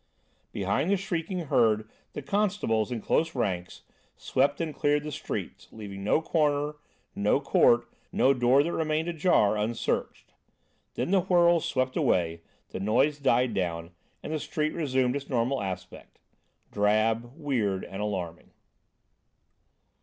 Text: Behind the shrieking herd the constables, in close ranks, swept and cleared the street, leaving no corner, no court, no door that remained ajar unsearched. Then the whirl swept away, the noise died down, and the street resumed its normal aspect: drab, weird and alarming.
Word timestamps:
Behind 0.51 0.89
the 0.89 0.97
shrieking 0.97 1.37
herd 1.41 1.87
the 2.13 2.23
constables, 2.23 2.91
in 2.91 3.01
close 3.01 3.35
ranks, 3.35 3.83
swept 4.17 4.59
and 4.59 4.73
cleared 4.73 5.03
the 5.03 5.11
street, 5.11 5.67
leaving 5.71 6.03
no 6.03 6.23
corner, 6.23 6.77
no 7.13 7.39
court, 7.39 7.87
no 8.11 8.33
door 8.33 8.63
that 8.63 8.73
remained 8.73 9.07
ajar 9.09 9.55
unsearched. 9.55 10.33
Then 10.95 11.11
the 11.11 11.21
whirl 11.21 11.59
swept 11.59 11.95
away, 11.95 12.41
the 12.69 12.79
noise 12.79 13.19
died 13.19 13.53
down, 13.53 13.91
and 14.23 14.33
the 14.33 14.39
street 14.39 14.73
resumed 14.73 15.15
its 15.15 15.29
normal 15.29 15.61
aspect: 15.61 16.17
drab, 16.71 17.33
weird 17.35 17.83
and 17.85 18.01
alarming. 18.01 18.49